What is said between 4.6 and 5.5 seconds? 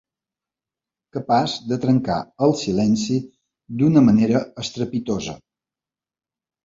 estrepitosa.